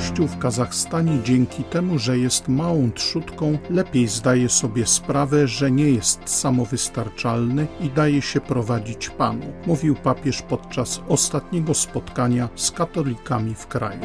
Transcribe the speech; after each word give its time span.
Kościół 0.00 0.26
w 0.26 0.38
Kazachstanie 0.38 1.18
dzięki 1.24 1.64
temu, 1.64 1.98
że 1.98 2.18
jest 2.18 2.48
małą 2.48 2.90
trzutką, 2.92 3.58
lepiej 3.70 4.08
zdaje 4.08 4.48
sobie 4.48 4.86
sprawę, 4.86 5.48
że 5.48 5.70
nie 5.70 5.90
jest 5.90 6.20
samowystarczalny 6.24 7.66
i 7.80 7.90
daje 7.90 8.22
się 8.22 8.40
prowadzić 8.40 9.10
Panu, 9.10 9.46
mówił 9.66 9.94
papież 9.94 10.42
podczas 10.42 11.00
ostatniego 11.08 11.74
spotkania 11.74 12.48
z 12.56 12.70
katolikami 12.70 13.54
w 13.54 13.66
kraju. 13.66 14.00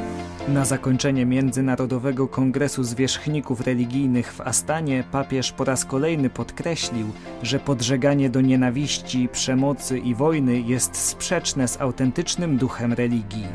Na 0.48 0.66
zakończenie 0.66 1.26
Międzynarodowego 1.26 2.27
Kongresu 2.27 2.84
Zwierzchników 2.84 3.62
Religijnych 3.62 4.34
w 4.34 4.41
Astanie 4.41 5.04
papież 5.12 5.52
po 5.52 5.64
raz 5.64 5.86
kolejny 5.86 6.30
podkreślił, 6.30 7.07
że 7.43 7.59
podżeganie 7.59 8.30
do 8.30 8.41
nienawiści, 8.41 9.30
przemocy 9.32 9.99
i 9.99 10.16
wojny 10.16 10.59
jest 10.59 10.96
sprzeczne 10.98 11.68
z 11.68 11.82
autentycznym 11.82 12.57
duchem 12.57 12.93
religii. 12.93 13.48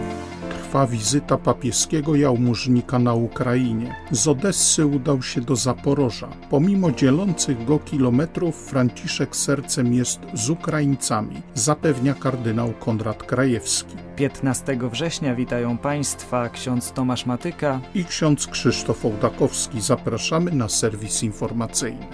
Trwa 0.70 0.86
wizyta 0.86 1.36
papieskiego 1.36 2.16
jałmużnika 2.16 2.98
na 2.98 3.14
Ukrainie. 3.14 3.94
Z 4.10 4.28
Odessy 4.28 4.86
udał 4.86 5.22
się 5.22 5.40
do 5.40 5.56
Zaporoża. 5.56 6.28
Pomimo 6.50 6.92
dzielących 6.92 7.64
go 7.64 7.78
kilometrów, 7.78 8.56
Franciszek 8.56 9.36
sercem 9.36 9.94
jest 9.94 10.20
z 10.34 10.50
Ukraińcami, 10.50 11.42
zapewnia 11.54 12.14
kardynał 12.14 12.72
Konrad 12.72 13.22
Krajewski. 13.22 13.96
15 14.16 14.78
września 14.92 15.34
witają 15.34 15.78
Państwa 15.78 16.48
ksiądz 16.48 16.92
Tomasz 16.92 17.26
Matyka 17.26 17.80
i 17.94 18.04
ksiądz 18.04 18.46
Krzysztof 18.46 19.04
Ołdakowski. 19.04 19.80
Zapraszamy 19.80 20.50
na 20.50 20.68
serwis 20.68 21.22
informacyjny. 21.22 22.06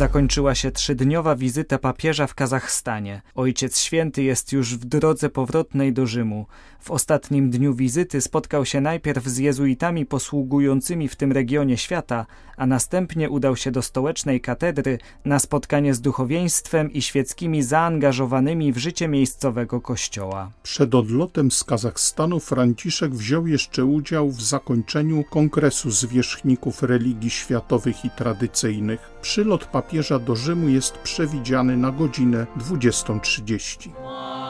Zakończyła 0.00 0.54
się 0.54 0.70
trzydniowa 0.70 1.36
wizyta 1.36 1.78
papieża 1.78 2.26
w 2.26 2.34
Kazachstanie. 2.34 3.22
Ojciec 3.34 3.78
Święty 3.80 4.22
jest 4.22 4.52
już 4.52 4.76
w 4.76 4.84
drodze 4.84 5.30
powrotnej 5.30 5.92
do 5.92 6.06
Rzymu. 6.06 6.46
W 6.80 6.90
ostatnim 6.90 7.50
dniu 7.50 7.74
wizyty 7.74 8.20
spotkał 8.20 8.64
się 8.64 8.80
najpierw 8.80 9.26
z 9.26 9.38
jezuitami 9.38 10.06
posługującymi 10.06 11.08
w 11.08 11.16
tym 11.16 11.32
regionie 11.32 11.76
świata, 11.76 12.26
a 12.56 12.66
następnie 12.66 13.30
udał 13.30 13.56
się 13.56 13.70
do 13.70 13.82
stołecznej 13.82 14.40
katedry 14.40 14.98
na 15.24 15.38
spotkanie 15.38 15.94
z 15.94 16.00
duchowieństwem 16.00 16.92
i 16.92 17.02
świeckimi 17.02 17.62
zaangażowanymi 17.62 18.72
w 18.72 18.78
życie 18.78 19.08
miejscowego 19.08 19.80
kościoła. 19.80 20.50
Przed 20.62 20.94
odlotem 20.94 21.50
z 21.50 21.64
Kazachstanu 21.64 22.40
Franciszek 22.40 23.14
wziął 23.14 23.46
jeszcze 23.46 23.84
udział 23.84 24.30
w 24.30 24.42
zakończeniu 24.42 25.24
Kongresu 25.24 25.90
Zwierzchników 25.90 26.82
Religii 26.82 27.30
Światowych 27.30 28.04
i 28.04 28.10
Tradycyjnych. 28.10 29.00
Przylot 29.22 29.64
papieża 29.64 30.18
do 30.18 30.36
Rzymu 30.36 30.68
jest 30.68 30.92
przewidziany 30.92 31.76
na 31.76 31.90
godzinę 31.90 32.46
20.30. 32.58 34.49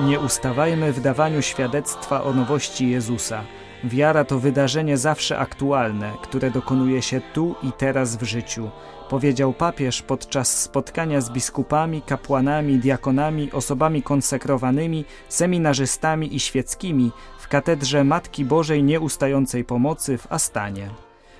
Nie 0.00 0.20
ustawajmy 0.20 0.92
w 0.92 1.00
dawaniu 1.00 1.42
świadectwa 1.42 2.22
o 2.22 2.32
nowości 2.32 2.90
Jezusa. 2.90 3.44
Wiara 3.84 4.24
to 4.24 4.38
wydarzenie 4.38 4.96
zawsze 4.96 5.38
aktualne, 5.38 6.12
które 6.22 6.50
dokonuje 6.50 7.02
się 7.02 7.20
tu 7.32 7.54
i 7.62 7.72
teraz 7.72 8.16
w 8.16 8.22
życiu, 8.22 8.70
powiedział 9.08 9.52
papież 9.52 10.02
podczas 10.02 10.62
spotkania 10.62 11.20
z 11.20 11.30
biskupami, 11.30 12.02
kapłanami, 12.02 12.78
diakonami, 12.78 13.52
osobami 13.52 14.02
konsekrowanymi, 14.02 15.04
seminarzystami 15.28 16.36
i 16.36 16.40
świeckimi 16.40 17.10
w 17.38 17.48
katedrze 17.48 18.04
Matki 18.04 18.44
Bożej 18.44 18.82
Nieustającej 18.82 19.64
Pomocy 19.64 20.18
w 20.18 20.32
Astanie. 20.32 20.90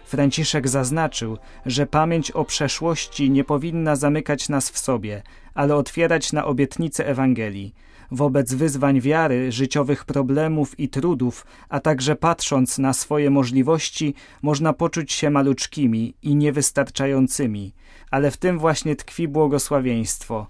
Franciszek 0.04 0.68
zaznaczył, 0.68 1.38
że 1.66 1.86
pamięć 1.86 2.30
o 2.30 2.44
przeszłości 2.44 3.30
nie 3.30 3.44
powinna 3.44 3.96
zamykać 3.96 4.48
nas 4.48 4.70
w 4.70 4.78
sobie, 4.78 5.22
ale 5.54 5.76
otwierać 5.76 6.32
na 6.32 6.44
obietnice 6.44 7.06
Ewangelii 7.06 7.74
wobec 8.12 8.54
wyzwań 8.54 9.00
wiary, 9.00 9.52
życiowych 9.52 10.04
problemów 10.04 10.80
i 10.80 10.88
trudów, 10.88 11.46
a 11.68 11.80
także 11.80 12.16
patrząc 12.16 12.78
na 12.78 12.92
swoje 12.92 13.30
możliwości, 13.30 14.14
można 14.42 14.72
poczuć 14.72 15.12
się 15.12 15.30
maluczkimi 15.30 16.14
i 16.22 16.36
niewystarczającymi, 16.36 17.72
ale 18.10 18.30
w 18.30 18.36
tym 18.36 18.58
właśnie 18.58 18.96
tkwi 18.96 19.28
błogosławieństwo. 19.28 20.46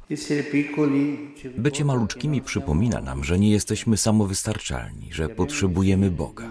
Bycie 1.59 1.85
maluczkimi 1.85 2.43
przypomina 2.43 3.01
nam, 3.01 3.25
że 3.25 3.39
nie 3.39 3.51
jesteśmy 3.51 3.97
samowystarczalni, 3.97 5.09
że 5.13 5.29
potrzebujemy 5.29 6.11
Boga, 6.11 6.51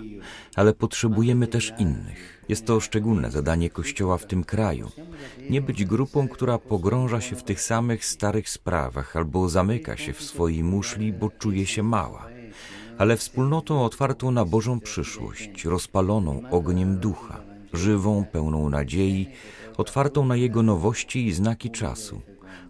ale 0.55 0.73
potrzebujemy 0.73 1.47
też 1.47 1.73
innych. 1.79 2.41
Jest 2.50 2.66
to 2.66 2.79
szczególne 2.79 3.31
zadanie 3.31 3.69
Kościoła 3.69 4.18
w 4.18 4.25
tym 4.25 4.44
kraju. 4.44 4.91
Nie 5.50 5.62
być 5.62 5.85
grupą, 5.85 6.28
która 6.28 6.57
pogrąża 6.57 7.22
się 7.22 7.35
w 7.35 7.44
tych 7.44 7.62
samych 7.62 8.06
starych 8.06 8.50
sprawach 8.50 9.16
albo 9.16 9.50
zamyka 9.50 9.97
się 9.97 10.13
w 10.13 10.24
swojej 10.24 10.63
muszli, 10.63 11.13
bo 11.13 11.30
czuje 11.30 11.66
się 11.66 11.84
mała, 11.84 12.28
ale 12.97 13.18
wspólnotą 13.18 13.85
otwartą 13.85 14.31
na 14.31 14.46
Bożą 14.46 14.80
przyszłość, 14.80 15.66
rozpaloną 15.66 16.41
ogniem 16.51 16.97
ducha, 16.97 17.41
żywą, 17.74 18.25
pełną 18.31 18.69
nadziei, 18.69 19.28
otwartą 19.78 20.25
na 20.25 20.35
Jego 20.35 20.63
nowości 20.63 21.28
i 21.28 21.34
znaki 21.34 21.72
czasu, 21.72 22.22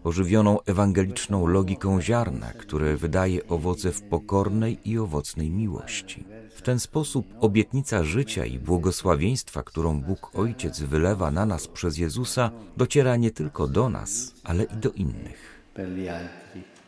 ożywioną 0.03 0.61
ewangeliczną 0.65 1.47
logiką 1.47 2.01
ziarna, 2.01 2.53
które 2.53 2.97
wydaje 2.97 3.47
owoce 3.47 3.91
w 3.91 4.01
pokornej 4.01 4.79
i 4.85 4.97
owocnej 4.97 5.51
miłości. 5.51 6.23
W 6.61 6.63
ten 6.63 6.79
sposób 6.79 7.25
obietnica 7.39 8.03
życia 8.03 8.45
i 8.45 8.59
błogosławieństwa, 8.59 9.63
którą 9.63 10.01
Bóg 10.01 10.31
Ojciec 10.35 10.79
wylewa 10.79 11.31
na 11.31 11.45
nas 11.45 11.67
przez 11.67 11.97
Jezusa, 11.97 12.51
dociera 12.77 13.15
nie 13.15 13.31
tylko 13.31 13.67
do 13.67 13.89
nas, 13.89 14.33
ale 14.43 14.63
i 14.63 14.77
do 14.77 14.91
innych. 14.91 15.63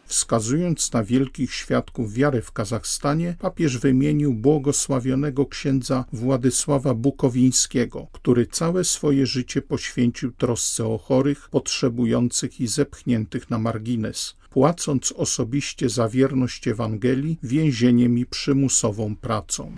Wskazując 0.06 0.94
na 0.94 1.04
wielkich 1.04 1.54
świadków 1.54 2.14
wiary 2.14 2.42
w 2.42 2.52
Kazachstanie, 2.52 3.36
papież 3.40 3.78
wymienił 3.78 4.34
błogosławionego 4.34 5.46
księdza 5.46 6.06
Władysława 6.14 6.94
Bukowińskiego, 6.94 8.08
który 8.12 8.48
całe 8.48 8.84
swoje 8.84 9.26
życie 9.26 9.62
poświęcił 9.62 10.32
trosce 10.32 10.86
o 10.86 10.98
chorych, 10.98 11.50
potrzebujących 11.50 12.60
i 12.62 12.68
zepchniętych 12.68 13.50
na 13.50 13.58
margines 13.58 14.36
płacąc 14.53 15.12
osobiście 15.12 15.90
za 15.90 16.09
wierność 16.09 16.68
Ewangelii 16.68 17.40
więzieniem 17.44 18.18
i 18.18 18.25
przymusową 18.25 19.16
pracą. 19.16 19.72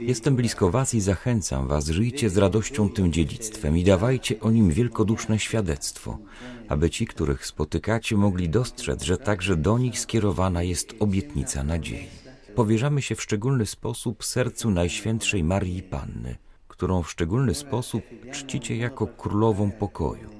Jestem 0.00 0.36
blisko 0.36 0.70
Was 0.70 0.94
i 0.94 1.00
zachęcam 1.00 1.68
Was, 1.68 1.86
żyjcie 1.86 2.30
z 2.30 2.36
radością 2.36 2.88
tym 2.88 3.12
dziedzictwem 3.12 3.76
i 3.76 3.84
dawajcie 3.84 4.40
o 4.40 4.50
nim 4.50 4.70
wielkoduszne 4.70 5.38
świadectwo, 5.38 6.18
aby 6.68 6.90
ci, 6.90 7.06
których 7.06 7.46
spotykacie, 7.46 8.16
mogli 8.16 8.48
dostrzec, 8.48 9.02
że 9.02 9.16
także 9.16 9.56
do 9.56 9.78
nich 9.78 10.00
skierowana 10.00 10.62
jest 10.62 10.94
obietnica 11.00 11.64
nadziei. 11.64 12.08
Powierzamy 12.54 13.02
się 13.02 13.14
w 13.14 13.22
szczególny 13.22 13.66
sposób 13.66 14.24
sercu 14.24 14.70
Najświętszej 14.70 15.44
Marii 15.44 15.82
Panny, 15.82 16.36
którą 16.68 17.02
w 17.02 17.10
szczególny 17.10 17.54
sposób 17.54 18.02
czcicie 18.32 18.76
jako 18.76 19.06
królową 19.06 19.70
pokoju. 19.70 20.37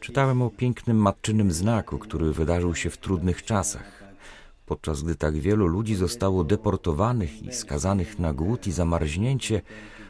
Czytałem 0.00 0.42
o 0.42 0.50
pięknym 0.50 0.96
matczynym 0.96 1.52
znaku, 1.52 1.98
który 1.98 2.32
wydarzył 2.32 2.74
się 2.74 2.90
w 2.90 2.98
trudnych 2.98 3.44
czasach. 3.44 4.04
Podczas 4.66 5.02
gdy 5.02 5.14
tak 5.14 5.36
wielu 5.36 5.66
ludzi 5.66 5.94
zostało 5.94 6.44
deportowanych 6.44 7.42
i 7.42 7.52
skazanych 7.52 8.18
na 8.18 8.32
głód 8.32 8.66
i 8.66 8.72
zamarznięcie, 8.72 9.62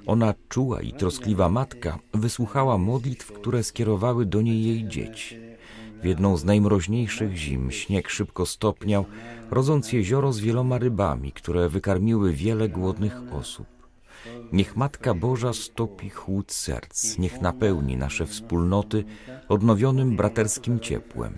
ona 0.06 0.34
czuła 0.48 0.80
i 0.80 0.92
troskliwa 0.92 1.48
matka 1.48 1.98
wysłuchała 2.14 2.78
modlitw, 2.78 3.32
które 3.32 3.62
skierowały 3.62 4.26
do 4.26 4.42
niej 4.42 4.64
jej 4.64 4.88
dzieci. 4.88 5.38
W 6.02 6.04
jedną 6.04 6.36
z 6.36 6.44
najmroźniejszych 6.44 7.36
zim 7.36 7.70
śnieg 7.70 8.08
szybko 8.08 8.46
stopniał, 8.46 9.04
rodząc 9.50 9.92
jezioro 9.92 10.32
z 10.32 10.40
wieloma 10.40 10.78
rybami, 10.78 11.32
które 11.32 11.68
wykarmiły 11.68 12.32
wiele 12.32 12.68
głodnych 12.68 13.16
osób. 13.32 13.77
Niech 14.52 14.76
Matka 14.76 15.14
Boża 15.14 15.52
stopi 15.52 16.10
chłód 16.10 16.52
serc, 16.52 17.18
niech 17.18 17.40
napełni 17.40 17.96
nasze 17.96 18.26
wspólnoty 18.26 19.04
odnowionym 19.48 20.16
braterskim 20.16 20.80
ciepłem. 20.80 21.36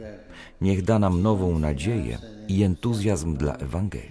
Niech 0.61 0.83
da 0.83 0.99
nam 0.99 1.23
nową 1.23 1.59
nadzieję 1.59 2.19
i 2.49 2.63
entuzjazm 2.63 3.37
dla 3.37 3.55
Ewangelii. 3.55 4.11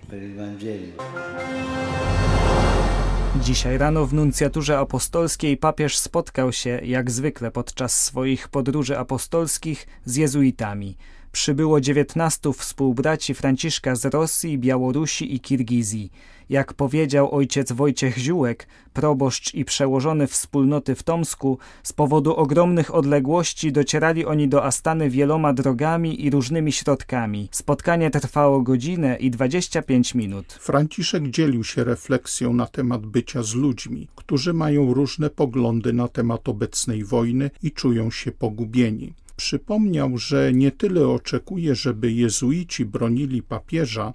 Dzisiaj 3.41 3.77
rano 3.77 4.05
w 4.05 4.13
nuncjaturze 4.13 4.79
apostolskiej 4.79 5.57
papież 5.57 5.97
spotkał 5.97 6.53
się, 6.53 6.81
jak 6.83 7.11
zwykle 7.11 7.51
podczas 7.51 8.03
swoich 8.03 8.47
podróży 8.47 8.97
apostolskich, 8.97 9.87
z 10.05 10.15
jezuitami. 10.15 10.97
Przybyło 11.31 11.81
19 11.81 12.53
współbraci 12.53 13.33
Franciszka 13.33 13.95
z 13.95 14.05
Rosji, 14.05 14.57
Białorusi 14.57 15.35
i 15.35 15.39
Kirgizji. 15.39 16.11
Jak 16.49 16.73
powiedział 16.73 17.35
ojciec 17.35 17.71
Wojciech 17.71 18.17
Ziółek, 18.17 18.67
proboszcz 18.93 19.53
i 19.53 19.65
przełożony 19.65 20.27
wspólnoty 20.27 20.95
w 20.95 21.03
Tomsku, 21.03 21.57
z 21.83 21.93
powodu 21.93 22.35
ogromnych 22.35 22.95
odległości 22.95 23.71
docierali 23.71 24.25
oni 24.25 24.47
do 24.47 24.65
Astany 24.65 25.09
wieloma 25.09 25.53
drogami 25.53 26.25
i 26.25 26.29
różnymi 26.29 26.71
środkami. 26.71 27.49
Spotkanie 27.51 28.09
trwało 28.11 28.61
godzinę 28.61 29.17
i 29.19 29.31
25 29.31 30.15
minut. 30.15 30.53
Franciszek 30.53 31.27
dzielił 31.27 31.63
się 31.63 31.83
refleksją 31.83 32.53
na 32.53 32.67
temat 32.67 33.05
bycia 33.05 33.43
z 33.43 33.53
ludźmi, 33.53 34.07
którzy 34.15 34.53
mają 34.53 34.93
różne 34.93 35.29
poglądy 35.29 35.93
na 35.93 36.07
temat 36.07 36.49
obecnej 36.49 37.03
wojny 37.03 37.51
i 37.63 37.71
czują 37.71 38.11
się 38.11 38.31
pogubieni. 38.31 39.13
Przypomniał, 39.39 40.17
że 40.17 40.53
nie 40.53 40.71
tyle 40.71 41.07
oczekuje, 41.07 41.75
żeby 41.75 42.11
jezuici 42.11 42.85
bronili 42.85 43.43
papieża, 43.43 44.13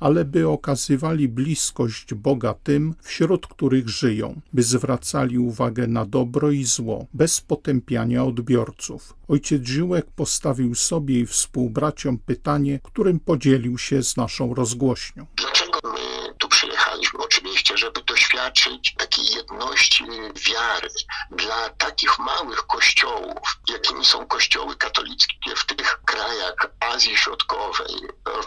ale 0.00 0.24
by 0.24 0.48
okazywali 0.48 1.28
bliskość 1.28 2.14
Boga 2.14 2.54
tym, 2.54 2.94
wśród 3.02 3.46
których 3.46 3.88
żyją, 3.88 4.40
by 4.52 4.62
zwracali 4.62 5.38
uwagę 5.38 5.86
na 5.86 6.06
dobro 6.06 6.50
i 6.50 6.64
zło, 6.64 7.06
bez 7.14 7.40
potępiania 7.40 8.24
odbiorców. 8.24 9.14
Ojciec 9.28 9.66
Ziółek 9.66 10.06
postawił 10.16 10.74
sobie 10.74 11.20
i 11.20 11.26
współbraciom 11.26 12.18
pytanie, 12.18 12.80
którym 12.82 13.20
podzielił 13.20 13.78
się 13.78 14.02
z 14.02 14.16
naszą 14.16 14.54
rozgłośnią. 14.54 15.26
Dlaczego 15.36 15.80
my 15.84 16.19
żeby 17.76 18.02
doświadczyć 18.02 18.94
takiej 18.98 19.24
jedności 19.26 20.04
wiary 20.48 20.88
dla 21.30 21.68
takich 21.68 22.18
małych 22.18 22.66
kościołów, 22.66 23.58
jakimi 23.68 24.04
są 24.04 24.26
kościoły 24.26 24.76
katolickie 24.76 25.56
w 25.56 25.64
tych 25.64 26.00
Azji 27.00 27.16
Środkowej, 27.16 27.96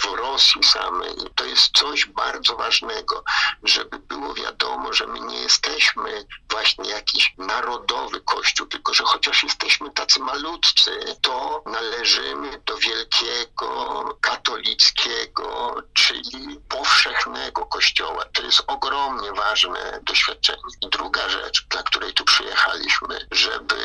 w 0.02 0.18
Rosji 0.18 0.64
samej. 0.64 1.16
To 1.36 1.46
jest 1.46 1.78
coś 1.78 2.06
bardzo 2.06 2.56
ważnego, 2.56 3.24
żeby 3.64 4.00
było 4.00 4.34
wiadomo, 4.34 4.94
że 4.94 5.08
my 5.08 5.20
nie 5.20 5.42
jesteśmy 5.42 6.26
właśnie 6.50 6.90
jakiś 6.90 7.34
narodowy 7.38 8.22
kościół, 8.22 8.68
tylko 8.68 8.94
że 8.94 9.04
chociaż 9.04 9.44
jesteśmy 9.44 9.92
tacy 9.92 10.20
malutcy, 10.20 11.00
to 11.22 11.64
należymy 11.66 12.62
do 12.66 12.78
wielkiego 12.78 14.04
katolickiego, 14.22 15.76
czyli 15.94 16.60
powszechnego 16.70 17.66
kościoła. 17.66 18.26
To 18.34 18.42
jest 18.42 18.64
ogromnie 18.68 19.32
ważne 19.32 20.00
doświadczenie. 20.04 20.62
I 20.82 20.90
druga 20.90 21.30
rzecz, 21.30 21.66
dla 21.70 21.84
której 21.84 22.14
tu 22.14 22.26
przyjechaliśmy, 22.26 23.28
żeby 23.32 23.76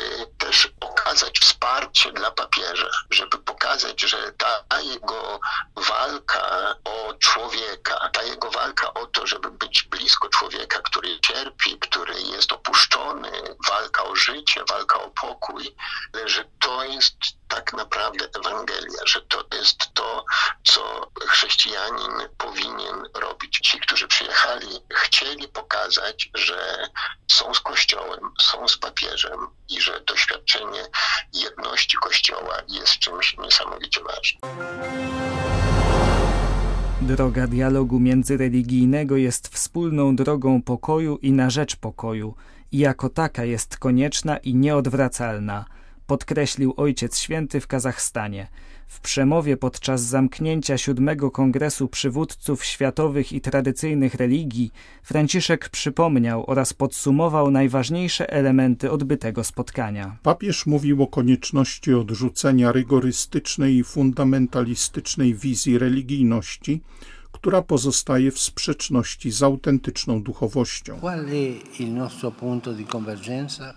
pokazać, 26.19 26.29
że 26.33 26.87
są 27.27 27.53
z 27.53 27.59
Kościołem, 27.59 28.19
są 28.41 28.67
z 28.67 28.77
papieżem 28.77 29.39
i 29.69 29.81
że 29.81 30.01
doświadczenie 30.07 30.81
jedności 31.33 31.97
Kościoła 31.97 32.61
jest 32.67 32.99
czymś 32.99 33.37
niesamowicie 33.37 34.01
ważnym. 34.03 34.41
Droga 37.01 37.47
dialogu 37.47 37.99
międzyreligijnego 37.99 39.17
jest 39.17 39.47
wspólną 39.47 40.15
drogą 40.15 40.61
pokoju 40.61 41.17
i 41.17 41.31
na 41.31 41.49
rzecz 41.49 41.75
pokoju 41.75 42.35
i 42.71 42.77
jako 42.77 43.09
taka 43.09 43.45
jest 43.45 43.77
konieczna 43.77 44.37
i 44.37 44.55
nieodwracalna– 44.55 45.65
podkreślił 46.07 46.73
Ojciec 46.77 47.19
Święty 47.19 47.61
w 47.61 47.67
Kazachstanie. 47.67 48.47
W 48.89 48.99
przemowie 48.99 49.57
podczas 49.57 50.01
zamknięcia 50.01 50.77
siódmego 50.77 51.31
Kongresu 51.31 51.87
Przywódców 51.87 52.65
Światowych 52.65 53.33
i 53.33 53.41
Tradycyjnych 53.41 54.15
Religii 54.15 54.71
Franciszek 55.03 55.69
przypomniał 55.69 56.43
oraz 56.47 56.73
podsumował 56.73 57.51
najważniejsze 57.51 58.29
elementy 58.29 58.91
odbytego 58.91 59.43
spotkania. 59.43 60.17
Papież 60.23 60.65
mówił 60.65 61.03
o 61.03 61.07
konieczności 61.07 61.93
odrzucenia 61.93 62.71
rygorystycznej 62.71 63.75
i 63.75 63.83
fundamentalistycznej 63.83 65.35
wizji 65.35 65.77
religijności, 65.77 66.81
która 67.41 67.61
pozostaje 67.61 68.31
w 68.31 68.39
sprzeczności 68.39 69.31
z 69.31 69.43
autentyczną 69.43 70.23
duchowością. 70.23 70.99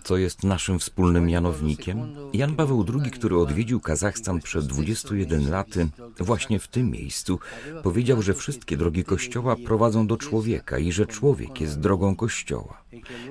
Co 0.03 0.17
jest 0.17 0.43
naszym 0.43 0.79
wspólnym 0.79 1.25
mianownikiem? 1.25 2.15
Jan 2.33 2.55
Paweł 2.55 2.85
II, 2.93 3.11
który 3.11 3.37
odwiedził 3.37 3.79
Kazachstan 3.79 4.39
przed 4.41 4.65
21 4.65 5.49
laty, 5.49 5.87
właśnie 6.19 6.59
w 6.59 6.67
tym 6.67 6.91
miejscu, 6.91 7.39
powiedział, 7.83 8.21
że 8.21 8.33
wszystkie 8.33 8.77
drogi 8.77 9.03
Kościoła 9.03 9.55
prowadzą 9.55 10.07
do 10.07 10.17
człowieka 10.17 10.77
i 10.77 10.91
że 10.91 11.05
człowiek 11.05 11.61
jest 11.61 11.79
drogą 11.79 12.15
Kościoła. 12.15 12.83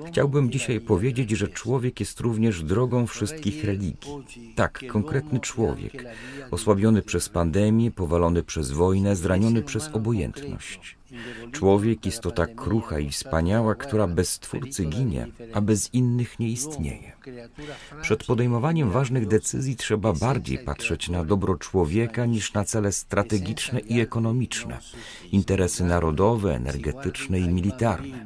Chciałbym 0.07 0.51
dzisiaj 0.51 0.81
powiedzieć, 0.81 1.31
że 1.31 1.47
człowiek 1.47 1.99
jest 1.99 2.19
również 2.19 2.63
drogą 2.63 3.07
wszystkich 3.07 3.63
religii. 3.63 4.11
Tak, 4.55 4.83
konkretny 4.87 5.39
człowiek, 5.39 6.05
osłabiony 6.51 7.01
przez 7.01 7.29
pandemię, 7.29 7.91
powalony 7.91 8.43
przez 8.43 8.71
wojnę, 8.71 9.15
zraniony 9.15 9.61
przez 9.61 9.89
obojętność. 9.93 10.22
Człowiek 11.51 12.05
jest 12.05 12.21
to 12.21 12.31
ta 12.31 12.47
krucha 12.47 12.99
i 12.99 13.09
wspaniała, 13.09 13.75
która 13.75 14.07
bez 14.07 14.29
Stwórcy 14.29 14.85
ginie, 14.85 15.27
a 15.53 15.61
bez 15.61 15.93
innych 15.93 16.39
nie 16.39 16.49
istnieje. 16.49 17.11
Przed 18.01 18.23
podejmowaniem 18.23 18.91
ważnych 18.91 19.27
decyzji 19.27 19.75
trzeba 19.75 20.13
bardziej 20.13 20.59
patrzeć 20.59 21.09
na 21.09 21.25
dobro 21.25 21.55
człowieka 21.55 22.25
niż 22.25 22.53
na 22.53 22.63
cele 22.63 22.91
strategiczne 22.91 23.79
i 23.79 23.99
ekonomiczne, 23.99 24.79
interesy 25.31 25.83
narodowe, 25.83 26.55
energetyczne 26.55 27.39
i 27.39 27.49
militarne. 27.49 28.25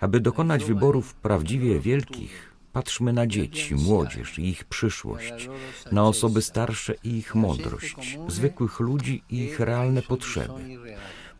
Aby 0.00 0.20
dokonać 0.20 0.64
wyborów 0.64 1.14
prawdziwie 1.14 1.80
wielkich, 1.80 2.50
patrzmy 2.72 3.12
na 3.12 3.26
dzieci, 3.26 3.74
młodzież 3.74 4.38
i 4.38 4.48
ich 4.48 4.64
przyszłość, 4.64 5.48
na 5.92 6.04
osoby 6.04 6.42
starsze 6.42 6.94
i 7.04 7.08
ich 7.16 7.34
mądrość, 7.34 8.18
zwykłych 8.28 8.80
ludzi 8.80 9.22
i 9.30 9.36
ich 9.38 9.60
realne 9.60 10.02
potrzeby. 10.02 10.78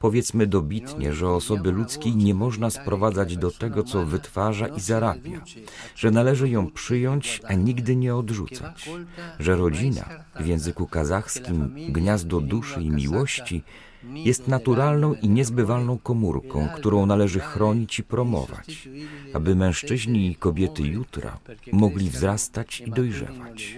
Powiedzmy 0.01 0.47
dobitnie, 0.47 1.13
że 1.13 1.29
osoby 1.29 1.73
ludzkiej 1.73 2.17
nie 2.17 2.35
można 2.35 2.71
sprowadzać 2.71 3.37
do 3.37 3.51
tego, 3.51 3.83
co 3.83 4.07
wytwarza 4.07 4.67
i 4.67 4.81
zarabia, 4.81 5.41
że 5.97 6.11
należy 6.11 6.49
ją 6.49 6.71
przyjąć, 6.71 7.41
a 7.45 7.55
nigdy 7.55 7.97
nie 7.97 8.17
odrzucać, 8.17 8.91
że 9.41 9.57
rodzina, 9.57 10.05
w 10.41 10.47
języku 10.47 10.87
kazachskim 10.87 11.75
gniazdo 11.89 12.41
duszy 12.41 12.83
i 12.83 12.91
miłości, 12.91 13.63
jest 14.15 14.49
naturalną 14.49 15.15
i 15.15 15.29
niezbywalną 15.29 15.99
komórką, 15.99 16.69
którą 16.77 17.07
należy 17.07 17.41
chronić 17.41 17.99
i 17.99 18.03
promować, 18.03 18.89
aby 19.35 19.55
mężczyźni 19.55 20.31
i 20.31 20.35
kobiety 20.35 20.83
jutra 20.83 21.39
mogli 21.73 22.11
wzrastać 22.11 22.81
i 22.81 22.91
dojrzewać. 22.91 23.77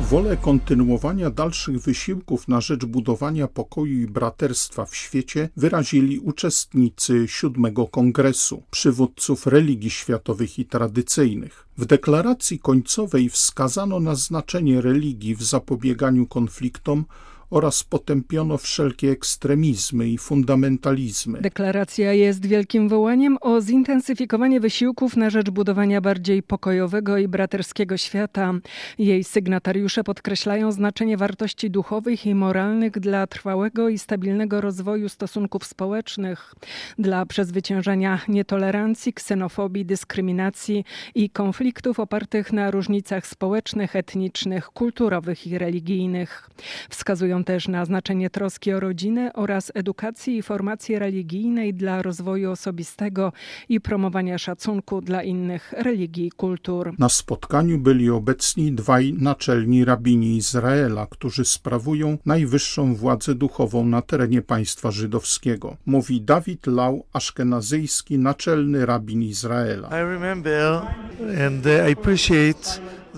Wolę 0.00 0.36
kontynuowania 0.36 1.30
dalszych 1.30 1.80
wysiłków 1.80 2.48
na 2.48 2.60
rzecz 2.60 2.84
budowania 2.84 3.48
pokoju 3.48 4.02
i 4.02 4.06
braterstwa 4.06 4.84
w 4.84 4.96
świecie 4.96 5.48
wyrazili 5.56 6.18
uczestnicy 6.18 7.28
siódmego 7.28 7.86
kongresu 7.86 8.62
przywódców 8.70 9.46
religii 9.46 9.90
światowych 9.90 10.58
i 10.58 10.64
tradycyjnych. 10.64 11.66
W 11.78 11.86
deklaracji 11.86 12.58
końcowej 12.58 13.28
wskazano 13.30 14.00
na 14.00 14.14
znaczenie 14.14 14.80
religii 14.80 15.34
w 15.34 15.42
zapobieganiu 15.42 16.26
konfliktom 16.26 17.04
oraz 17.50 17.84
potępiono 17.84 18.58
wszelkie 18.58 19.10
ekstremizmy 19.10 20.08
i 20.08 20.18
fundamentalizmy. 20.18 21.40
Deklaracja 21.40 22.12
jest 22.12 22.46
wielkim 22.46 22.88
wołaniem 22.88 23.38
o 23.40 23.60
zintensyfikowanie 23.60 24.60
wysiłków 24.60 25.16
na 25.16 25.30
rzecz 25.30 25.50
budowania 25.50 26.00
bardziej 26.00 26.42
pokojowego 26.42 27.18
i 27.18 27.28
braterskiego 27.28 27.96
świata. 27.96 28.54
Jej 28.98 29.24
sygnatariusze 29.24 30.04
podkreślają 30.04 30.72
znaczenie 30.72 31.16
wartości 31.16 31.70
duchowych 31.70 32.26
i 32.26 32.34
moralnych 32.34 32.92
dla 32.92 33.26
trwałego 33.26 33.88
i 33.88 33.98
stabilnego 33.98 34.60
rozwoju 34.60 35.08
stosunków 35.08 35.64
społecznych, 35.64 36.54
dla 36.98 37.26
przezwyciężania 37.26 38.20
nietolerancji, 38.28 39.12
ksenofobii, 39.12 39.84
dyskryminacji 39.84 40.84
i 41.14 41.30
konfliktów 41.30 42.00
opartych 42.00 42.52
na 42.52 42.70
różnicach 42.70 43.26
społecznych, 43.26 43.96
etnicznych, 43.96 44.66
kulturowych 44.66 45.46
i 45.46 45.58
religijnych. 45.58 46.50
Wskazują 46.90 47.37
wskazują 47.38 47.44
też 47.44 47.68
na 47.68 47.84
znaczenie 47.84 48.30
troski 48.30 48.72
o 48.72 48.80
rodzinę 48.80 49.32
oraz 49.34 49.72
edukacji 49.74 50.38
i 50.38 50.42
formacji 50.42 50.98
religijnej 50.98 51.74
dla 51.74 52.02
rozwoju 52.02 52.50
osobistego 52.50 53.32
i 53.68 53.80
promowania 53.80 54.38
szacunku 54.38 55.00
dla 55.00 55.22
innych 55.22 55.72
religii 55.72 56.26
i 56.26 56.30
kultur. 56.30 56.94
Na 56.98 57.08
spotkaniu 57.08 57.78
byli 57.78 58.10
obecni 58.10 58.72
dwaj 58.72 59.12
naczelni 59.12 59.84
rabini 59.84 60.36
Izraela, 60.36 61.06
którzy 61.06 61.44
sprawują 61.44 62.18
najwyższą 62.26 62.94
władzę 62.94 63.34
duchową 63.34 63.86
na 63.86 64.02
terenie 64.02 64.42
państwa 64.42 64.90
żydowskiego. 64.90 65.76
Mówi 65.86 66.20
Dawid 66.20 66.66
Lau, 66.66 67.04
aszkenazyjski 67.12 68.18
naczelny 68.18 68.86
rabin 68.86 69.22
Izraela. 69.22 69.88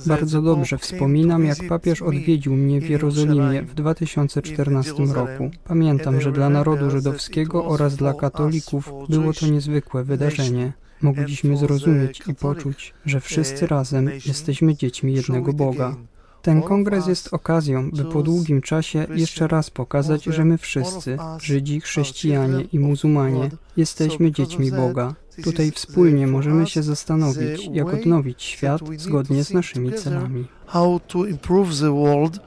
Bardzo 0.07 0.43
dobrze 0.43 0.79
wspominam, 0.79 1.45
jak 1.45 1.69
papież 1.69 2.03
odwiedził 2.03 2.57
mnie 2.57 2.81
w 2.81 2.91
Jerozolimie 2.91 3.63
w 3.63 3.75
2014 3.75 4.93
roku. 4.93 5.51
Pamiętam, 5.65 6.21
że 6.21 6.33
dla 6.33 6.51
narodu 6.51 6.91
żydowskiego 6.91 7.65
oraz 7.65 7.97
dla 7.97 8.15
katolików 8.15 8.93
było 9.09 9.33
to 9.33 9.47
niezwykłe 9.47 10.05
wydarzenie. 10.05 10.73
Mogliśmy 11.03 11.57
zrozumieć 11.57 12.23
i 12.27 12.35
poczuć, 12.35 12.95
że 13.07 13.21
wszyscy 13.21 13.67
razem 13.67 14.11
jesteśmy 14.27 14.77
dziećmi 14.77 15.13
jednego 15.13 15.53
Boga. 15.53 15.97
Ten 16.43 16.63
kongres 16.63 17.07
jest 17.07 17.35
okazją, 17.35 17.91
by 17.91 18.05
po 18.05 18.23
długim 18.23 18.63
czasie 18.63 19.07
jeszcze 19.15 19.49
raz 19.49 19.71
pokazać, 19.71 20.25
że 20.25 20.45
my 20.45 20.59
wszyscy, 20.59 21.19
Żydzi, 21.41 21.81
chrześcijanie 21.81 22.65
i 22.73 22.79
muzułmanie, 22.79 23.51
jesteśmy 23.77 24.33
dziećmi 24.33 24.71
Boga. 24.71 25.15
Tutaj 25.45 25.71
wspólnie 25.71 26.27
możemy 26.27 26.67
się 26.67 26.83
zastanowić, 26.83 27.69
jak 27.73 27.87
odnowić 27.95 28.43
świat 28.43 28.81
zgodnie 28.97 29.45
z 29.45 29.51
naszymi 29.51 29.93
celami. 29.93 30.45
How 30.67 31.01
to 31.07 31.27
improve 31.27 31.79
the 31.79 31.95
world 31.95 32.41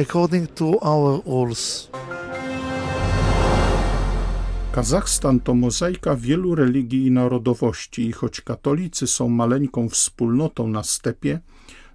according 0.00 0.50
to 0.50 0.80
our 0.80 1.24
goals. 1.24 1.90
Kazachstan 4.72 5.40
to 5.40 5.54
mozaika 5.54 6.16
wielu 6.16 6.54
religii 6.54 7.06
i 7.06 7.10
narodowości 7.10 8.06
i 8.06 8.12
choć 8.12 8.40
katolicy 8.40 9.06
są 9.06 9.28
maleńką 9.28 9.88
wspólnotą 9.88 10.68
na 10.68 10.82
stepie, 10.82 11.40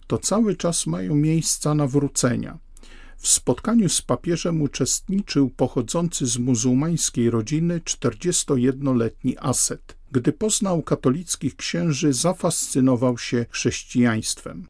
to 0.07 0.17
cały 0.17 0.55
czas 0.55 0.87
mają 0.87 1.15
miejsca 1.15 1.75
nawrócenia. 1.75 2.57
W 3.17 3.27
spotkaniu 3.27 3.89
z 3.89 4.01
papieżem 4.01 4.61
uczestniczył 4.61 5.49
pochodzący 5.49 6.27
z 6.27 6.37
muzułmańskiej 6.37 7.29
rodziny 7.29 7.79
41-letni 7.79 9.37
Aset. 9.37 9.95
Gdy 10.15 10.33
poznał 10.33 10.81
katolickich 10.81 11.55
księży, 11.55 12.13
zafascynował 12.13 13.17
się 13.17 13.45
chrześcijaństwem. 13.49 14.67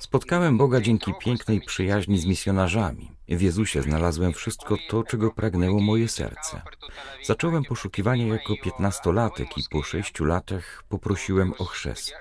Spotkałem 0.00 0.58
Boga 0.58 0.80
dzięki 0.80 1.12
pięknej 1.20 1.60
przyjaźni 1.60 2.18
z 2.18 2.26
misjonarzami. 2.26 3.10
W 3.28 3.40
Jezusie 3.40 3.82
znalazłem 3.82 4.32
wszystko 4.32 4.76
to, 4.88 5.04
czego 5.04 5.30
pragnęło 5.30 5.80
moje 5.80 6.08
serce. 6.08 6.62
Zacząłem 7.22 7.64
poszukiwanie 7.64 8.28
jako 8.28 8.54
piętnastolatek 8.64 9.58
i 9.58 9.62
po 9.70 9.82
sześciu 9.82 10.24
latach 10.24 10.84
poprosiłem 10.88 11.52
o 11.58 11.64
chrzest. 11.64 12.14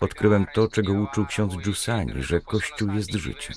Odkryłem 0.00 0.46
to, 0.54 0.68
czego 0.68 0.92
uczył 0.92 1.26
ksiądz 1.26 1.56
Giussani, 1.56 2.12
że 2.22 2.40
Kościół 2.40 2.92
jest 2.92 3.12
życiem. 3.12 3.56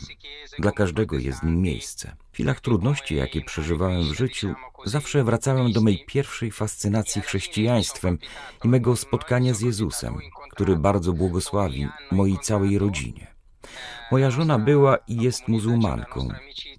Dla 0.60 0.72
każdego 0.72 1.18
jest 1.18 1.44
nim 1.44 1.62
miejsce. 1.62 2.16
W 2.36 2.38
chwilach 2.38 2.62
trudności, 2.62 3.16
jakie 3.16 3.42
przeżywałem 3.42 4.04
w 4.04 4.14
życiu, 4.14 4.56
zawsze 4.86 5.24
wracałem 5.24 5.72
do 5.72 5.82
mej 5.82 6.06
pierwszej 6.06 6.52
fascynacji 6.52 7.22
chrześcijaństwem 7.22 8.18
i 8.64 8.68
mego 8.68 8.96
spotkania 8.96 9.54
z 9.54 9.62
Jezusem, 9.62 10.18
który 10.50 10.76
bardzo 10.76 11.14
błogosławi 11.14 11.88
mojej 12.12 12.40
całej 12.40 12.78
rodzinie. 12.78 13.36
Moja 14.12 14.32
żona 14.32 14.60
była 14.60 14.98
i 15.08 15.16
jest 15.18 15.48
muzułmanką. 15.48 16.28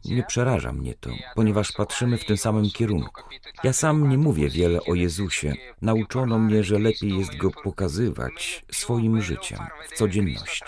Nie 0.05 0.23
przeraża 0.23 0.73
mnie 0.73 0.95
to, 0.95 1.11
ponieważ 1.35 1.73
patrzymy 1.73 2.19
w 2.19 2.25
tym 2.25 2.37
samym 2.37 2.71
kierunku. 2.71 3.23
Ja 3.65 3.73
sam 3.73 4.09
nie 4.09 4.19
mówię 4.19 4.49
wiele 4.49 4.81
o 4.81 4.95
Jezusie. 4.95 5.55
Nauczono 5.83 6.39
mnie, 6.39 6.65
że 6.65 6.79
lepiej 6.79 7.19
jest 7.19 7.37
go 7.37 7.51
pokazywać 7.51 8.65
swoim 8.73 9.23
życiem 9.23 9.59
w 9.89 9.99
codzienności. 9.99 10.65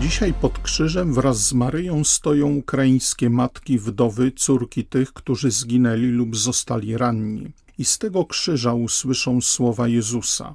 Dzisiaj 0.00 0.34
pod 0.34 0.58
krzyżem 0.58 1.14
wraz 1.14 1.38
z 1.48 1.52
Maryją 1.52 2.04
stoją 2.04 2.56
ukraińskie 2.56 3.30
matki, 3.30 3.78
wdowy, 3.78 4.32
córki 4.32 4.84
tych, 4.84 5.12
którzy 5.12 5.50
zginęli 5.50 6.06
lub 6.06 6.36
zostali 6.36 6.96
ranni. 6.96 7.52
I 7.78 7.84
z 7.84 7.98
tego 7.98 8.24
krzyża 8.24 8.74
usłyszą 8.74 9.40
słowa 9.40 9.88
Jezusa. 9.88 10.54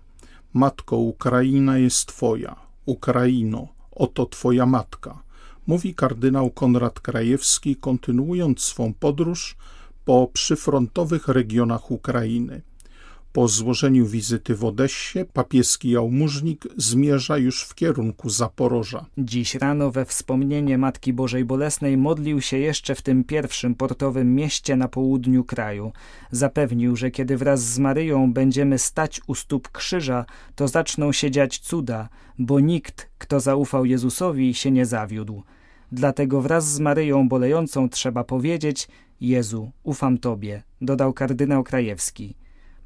Matko, 0.53 0.97
Ukraina 0.97 1.77
jest 1.77 2.05
Twoja. 2.05 2.55
Ukraino, 2.85 3.67
oto 3.91 4.25
Twoja 4.25 4.65
matka. 4.65 5.23
Mówi 5.67 5.95
kardynał 5.95 6.49
Konrad 6.49 6.99
Krajewski, 6.99 7.75
kontynuując 7.75 8.61
swą 8.61 8.93
podróż 8.93 9.55
po 10.05 10.27
przyfrontowych 10.33 11.27
regionach 11.27 11.91
Ukrainy. 11.91 12.61
Po 13.33 13.47
złożeniu 13.47 14.05
wizyty 14.05 14.55
w 14.55 14.65
Odessie 14.65 15.19
papieski 15.33 15.91
jałmużnik 15.91 16.63
zmierza 16.77 17.37
już 17.37 17.63
w 17.63 17.75
kierunku 17.75 18.29
Zaporoża. 18.29 19.05
Dziś 19.17 19.55
rano 19.55 19.91
we 19.91 20.05
wspomnienie 20.05 20.77
Matki 20.77 21.13
Bożej 21.13 21.45
Bolesnej 21.45 21.97
modlił 21.97 22.41
się 22.41 22.57
jeszcze 22.57 22.95
w 22.95 23.01
tym 23.01 23.23
pierwszym 23.23 23.75
portowym 23.75 24.35
mieście 24.35 24.75
na 24.75 24.87
południu 24.87 25.43
kraju. 25.43 25.91
Zapewnił, 26.31 26.95
że 26.95 27.11
kiedy 27.11 27.37
wraz 27.37 27.63
z 27.63 27.79
Maryją 27.79 28.33
będziemy 28.33 28.77
stać 28.77 29.21
u 29.27 29.35
stóp 29.35 29.69
krzyża, 29.69 30.25
to 30.55 30.67
zaczną 30.67 31.11
się 31.11 31.31
dziać 31.31 31.59
cuda, 31.59 32.09
bo 32.39 32.59
nikt, 32.59 33.09
kto 33.17 33.39
zaufał 33.39 33.85
Jezusowi, 33.85 34.53
się 34.53 34.71
nie 34.71 34.85
zawiódł. 34.85 35.43
Dlatego 35.91 36.41
wraz 36.41 36.71
z 36.71 36.79
Maryją 36.79 37.29
bolejącą 37.29 37.89
trzeba 37.89 38.23
powiedzieć 38.23 38.87
Jezu, 39.21 39.71
ufam 39.83 40.17
Tobie, 40.17 40.63
dodał 40.81 41.13
kardynał 41.13 41.63
Krajewski. 41.63 42.40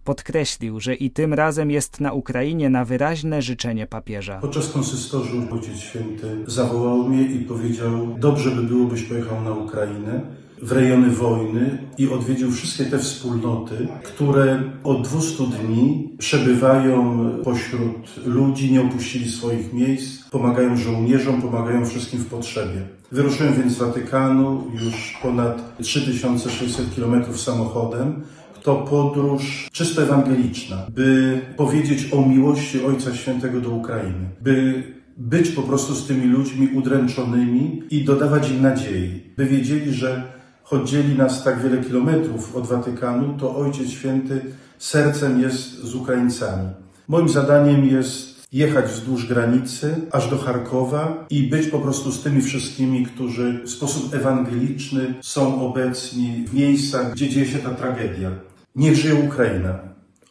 Podkreślił, 0.05 0.79
że 0.79 0.95
i 0.95 1.11
tym 1.11 1.33
razem 1.33 1.71
jest 1.71 2.01
na 2.01 2.13
Ukrainie 2.13 2.69
na 2.69 2.85
wyraźne 2.85 3.41
życzenie 3.41 3.87
papieża. 3.87 4.39
Podczas 4.41 4.71
konsystorzu 4.71 5.47
Ojciec 5.51 5.77
Święty 5.77 6.27
zawołał 6.47 7.09
mnie 7.09 7.21
i 7.21 7.39
powiedział: 7.39 8.15
Dobrze 8.19 8.51
by 8.51 8.63
było, 8.63 8.85
byś 8.85 9.03
pojechał 9.03 9.41
na 9.41 9.51
Ukrainę 9.51 10.21
w 10.61 10.71
rejony 10.71 11.09
wojny 11.09 11.77
i 11.97 12.09
odwiedził 12.09 12.51
wszystkie 12.51 12.85
te 12.85 12.99
wspólnoty, 12.99 13.87
które 14.03 14.63
od 14.83 15.07
200 15.07 15.43
dni 15.43 16.09
przebywają 16.17 17.29
pośród 17.43 18.25
ludzi, 18.25 18.71
nie 18.71 18.81
opuścili 18.81 19.31
swoich 19.31 19.73
miejsc, 19.73 20.29
pomagają 20.29 20.77
żołnierzom, 20.77 21.41
pomagają 21.41 21.85
wszystkim 21.85 22.19
w 22.19 22.25
potrzebie. 22.25 22.81
Wyruszyłem 23.11 23.53
więc 23.53 23.73
z 23.73 23.77
Watykanu 23.77 24.63
już 24.73 25.17
ponad 25.21 25.77
3600 25.77 26.95
km 26.95 27.37
samochodem 27.37 28.23
to 28.65 28.75
podróż 28.75 29.69
czysto 29.71 30.03
ewangeliczna, 30.03 30.77
by 30.89 31.41
powiedzieć 31.57 32.13
o 32.13 32.21
miłości 32.21 32.85
Ojca 32.85 33.15
Świętego 33.15 33.61
do 33.61 33.69
Ukrainy, 33.69 34.29
by 34.41 34.83
być 35.17 35.49
po 35.49 35.61
prostu 35.61 35.95
z 35.95 36.07
tymi 36.07 36.25
ludźmi 36.25 36.69
udręczonymi 36.73 37.83
i 37.89 38.03
dodawać 38.03 38.51
im 38.51 38.61
nadziei, 38.61 39.23
by 39.37 39.45
wiedzieli, 39.45 39.93
że 39.93 40.23
choć 40.63 40.89
dzieli 40.89 41.15
nas 41.15 41.43
tak 41.43 41.63
wiele 41.63 41.83
kilometrów 41.83 42.55
od 42.55 42.67
Watykanu, 42.67 43.37
to 43.39 43.55
Ojciec 43.55 43.89
Święty 43.89 44.41
sercem 44.79 45.41
jest 45.41 45.83
z 45.83 45.95
Ukraińcami. 45.95 46.69
Moim 47.07 47.29
zadaniem 47.29 47.85
jest 47.85 48.47
jechać 48.51 48.85
wzdłuż 48.85 49.25
granicy 49.25 49.95
aż 50.11 50.29
do 50.29 50.37
Charkowa 50.37 51.25
i 51.29 51.43
być 51.43 51.67
po 51.67 51.79
prostu 51.79 52.11
z 52.11 52.23
tymi 52.23 52.41
wszystkimi, 52.41 53.05
którzy 53.05 53.61
w 53.65 53.69
sposób 53.69 54.13
ewangeliczny 54.13 55.13
są 55.21 55.67
obecni 55.69 56.45
w 56.47 56.53
miejscach, 56.53 57.11
gdzie 57.13 57.29
dzieje 57.29 57.45
się 57.45 57.57
ta 57.57 57.69
tragedia. 57.69 58.31
Niech 58.75 58.95
żyje 58.95 59.15
Ukraina. 59.15 59.79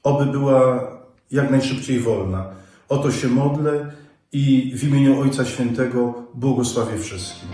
Oby 0.03 0.27
była 0.27 0.91
jak 1.31 1.51
najszybciej 1.51 2.01
wolna. 2.01 2.51
O 2.89 2.99
to 2.99 3.13
się 3.13 3.29
modlę 3.29 3.93
i 4.33 4.73
w 4.77 4.85
imieniu 4.85 5.21
Ojca 5.21 5.45
Świętego 5.45 6.15
błogosławię 6.35 6.99
wszystkim. 6.99 7.49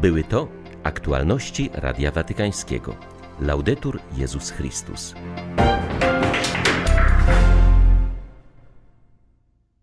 Były 0.00 0.24
to 0.24 0.48
aktualności 0.82 1.70
Radia 1.74 2.10
Watykańskiego. 2.10 2.94
Laudetur 3.40 4.00
Jezus 4.16 4.50
Chrystus. 4.50 5.14